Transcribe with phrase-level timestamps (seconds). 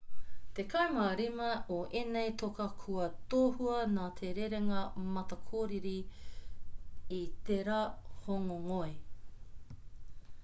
[0.57, 4.79] tekau mā rima o ēnei toka kua tohua nā te rerenga
[5.17, 5.93] matakōkiri
[7.19, 7.19] i
[7.51, 7.77] tērā
[8.29, 8.89] hōngongoi